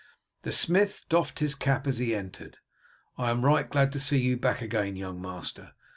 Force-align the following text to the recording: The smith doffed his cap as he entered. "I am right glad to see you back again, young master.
The 0.41 0.51
smith 0.51 1.03
doffed 1.09 1.37
his 1.37 1.53
cap 1.53 1.85
as 1.85 1.99
he 1.99 2.15
entered. 2.15 2.57
"I 3.19 3.29
am 3.29 3.45
right 3.45 3.69
glad 3.69 3.91
to 3.91 3.99
see 3.99 4.17
you 4.17 4.35
back 4.35 4.59
again, 4.59 4.95
young 4.95 5.21
master. 5.21 5.73